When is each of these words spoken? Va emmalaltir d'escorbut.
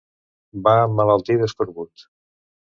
Va 0.67 0.73
emmalaltir 0.85 1.37
d'escorbut. 1.43 2.07